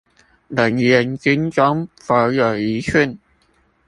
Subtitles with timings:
[0.47, 3.19] 楞嚴經中佛有遺訓